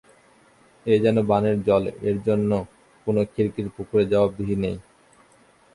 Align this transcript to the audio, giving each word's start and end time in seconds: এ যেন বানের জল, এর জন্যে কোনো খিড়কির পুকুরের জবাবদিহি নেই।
এ 0.85 0.95
যেন 1.03 1.17
বানের 1.29 1.57
জল, 1.67 1.83
এর 2.07 2.17
জন্যে 2.27 2.57
কোনো 3.07 3.21
খিড়কির 3.33 3.67
পুকুরের 3.75 4.09
জবাবদিহি 4.11 4.55
নেই। 4.63 4.77